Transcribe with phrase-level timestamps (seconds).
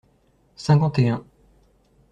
[0.55, 1.23] Cinquante et un.